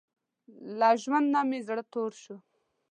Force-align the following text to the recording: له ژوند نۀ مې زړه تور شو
له 0.79 0.89
ژوند 1.01 1.27
نۀ 1.33 1.41
مې 1.49 1.59
زړه 1.67 1.83
تور 1.93 2.11
شو 2.21 2.35